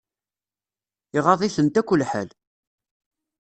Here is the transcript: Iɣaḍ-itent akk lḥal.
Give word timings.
Iɣaḍ-itent 1.17 1.79
akk 1.81 1.89
lḥal. 2.01 2.29